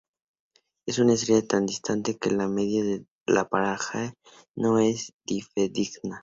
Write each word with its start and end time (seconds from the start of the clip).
Es 0.87 0.97
una 0.97 1.13
estrella 1.13 1.45
tan 1.45 1.67
distante 1.67 2.17
que 2.17 2.31
la 2.31 2.47
medida 2.47 2.83
de 2.85 3.05
su 3.27 3.47
paralaje 3.47 4.15
no 4.55 4.79
es 4.79 5.13
fidedigna. 5.53 6.19